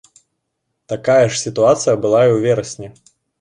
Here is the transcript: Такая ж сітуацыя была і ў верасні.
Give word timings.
Такая 0.93 1.17
ж 1.33 1.37
сітуацыя 1.41 1.95
была 2.07 2.21
і 2.25 2.31
ў 2.35 2.41
верасні. 2.47 2.87